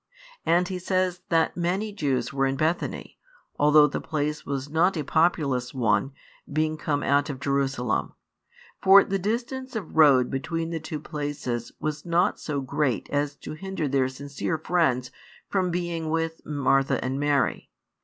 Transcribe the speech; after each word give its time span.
And 0.47 0.67
he 0.67 0.79
says 0.79 1.21
that 1.29 1.55
many 1.55 1.91
Jews 1.91 2.33
were 2.33 2.47
in 2.47 2.55
Bethany, 2.55 3.19
although 3.59 3.85
the 3.85 4.01
place 4.01 4.47
was 4.47 4.67
not 4.67 4.97
a 4.97 5.03
populous 5.03 5.75
one, 5.75 6.13
being 6.51 6.75
come 6.75 7.03
out 7.03 7.29
of 7.29 7.39
Jerusalem; 7.39 8.15
for 8.81 9.03
the 9.03 9.19
distance 9.19 9.75
of 9.75 9.95
road 9.95 10.31
between 10.31 10.71
the 10.71 10.79
two 10.79 10.99
places 10.99 11.71
was 11.79 12.03
not 12.03 12.39
so 12.39 12.61
great 12.61 13.11
as 13.11 13.35
to 13.35 13.51
hinder 13.53 13.87
their 13.87 14.09
sincere 14.09 14.57
friends 14.57 15.11
from 15.47 15.69
being 15.69 16.09
with 16.09 16.43
Martha 16.47 16.97
and 17.05 17.19
Mary. 17.19 17.69